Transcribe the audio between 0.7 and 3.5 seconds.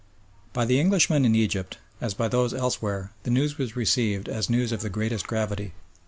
Englishmen in Egypt, as by those elsewhere, the